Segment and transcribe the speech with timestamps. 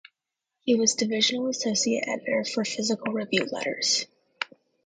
[0.63, 4.07] He was Divisional Associate Editor for Physical Review Letters.